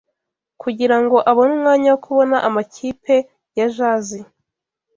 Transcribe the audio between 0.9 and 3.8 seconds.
ngo abone umwanya wo kubona amakipe ya